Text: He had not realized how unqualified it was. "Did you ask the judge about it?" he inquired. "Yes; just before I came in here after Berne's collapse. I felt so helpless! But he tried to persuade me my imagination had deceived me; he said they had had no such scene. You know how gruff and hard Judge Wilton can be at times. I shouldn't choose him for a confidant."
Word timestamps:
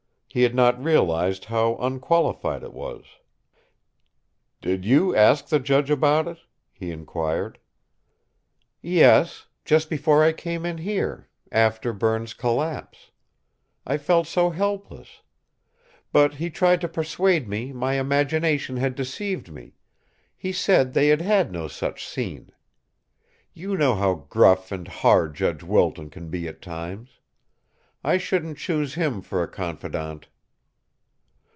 He 0.33 0.43
had 0.43 0.55
not 0.55 0.81
realized 0.81 1.43
how 1.43 1.75
unqualified 1.75 2.63
it 2.63 2.71
was. 2.71 3.03
"Did 4.61 4.85
you 4.85 5.13
ask 5.13 5.47
the 5.47 5.59
judge 5.59 5.89
about 5.91 6.25
it?" 6.25 6.37
he 6.71 6.89
inquired. 6.89 7.59
"Yes; 8.81 9.47
just 9.65 9.89
before 9.89 10.23
I 10.23 10.31
came 10.31 10.65
in 10.65 10.77
here 10.77 11.27
after 11.51 11.91
Berne's 11.91 12.33
collapse. 12.33 13.11
I 13.85 13.97
felt 13.97 14.25
so 14.25 14.51
helpless! 14.51 15.21
But 16.13 16.35
he 16.35 16.49
tried 16.49 16.79
to 16.79 16.87
persuade 16.87 17.49
me 17.49 17.73
my 17.73 17.99
imagination 17.99 18.77
had 18.77 18.95
deceived 18.95 19.51
me; 19.51 19.73
he 20.37 20.53
said 20.53 20.93
they 20.93 21.09
had 21.09 21.19
had 21.19 21.51
no 21.51 21.67
such 21.67 22.07
scene. 22.07 22.53
You 23.53 23.75
know 23.75 23.95
how 23.95 24.13
gruff 24.15 24.71
and 24.71 24.87
hard 24.87 25.35
Judge 25.35 25.61
Wilton 25.61 26.09
can 26.09 26.29
be 26.29 26.47
at 26.47 26.61
times. 26.61 27.09
I 28.03 28.17
shouldn't 28.17 28.57
choose 28.57 28.95
him 28.95 29.21
for 29.21 29.43
a 29.43 29.47
confidant." 29.47 30.27